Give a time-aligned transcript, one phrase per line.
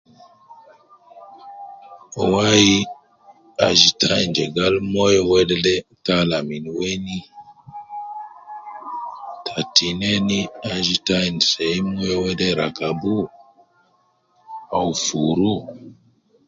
[2.31, 2.69] Wai,
[3.67, 7.17] aju ta ain jegal moyo wedede tala min weni
[9.45, 10.27] ta tinen
[10.73, 13.15] aju ta ain seyi moyo wede rakabu,
[14.77, 15.53] au fuuru.